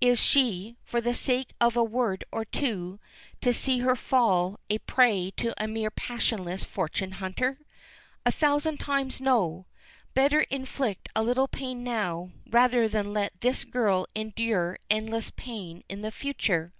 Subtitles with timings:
[0.00, 3.00] Is she, for the sake of a word or two,
[3.40, 7.58] to see her fall a prey to a mere passionless fortune hunter?
[8.24, 9.66] A thousand times no!
[10.14, 16.02] Better inflict a little pain now rather than let this girl endure endless pain in
[16.02, 16.72] the future.